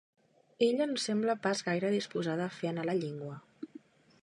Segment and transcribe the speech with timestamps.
[0.67, 3.39] Ella no sembla pas gaire disposada a fer anar la llengua.